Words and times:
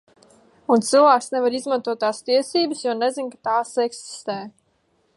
Un 0.75 0.85
cilvēks 0.87 1.27
nevar 1.35 1.57
izmantot 1.59 2.01
tās 2.05 2.23
tiesības, 2.31 2.83
jo 2.87 2.99
nezina, 3.05 3.35
ka 3.37 3.43
tās 3.53 3.79
eksistē. 3.89 4.41